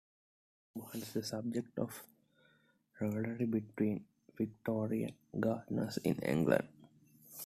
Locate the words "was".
0.79-0.93